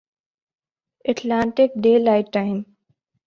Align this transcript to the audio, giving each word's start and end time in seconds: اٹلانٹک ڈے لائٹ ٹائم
اٹلانٹک 1.05 1.69
ڈے 1.83 1.93
لائٹ 1.99 2.25
ٹائم 2.33 2.57